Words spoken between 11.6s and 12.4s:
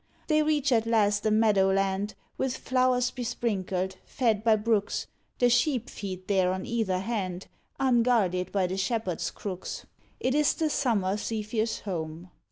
home.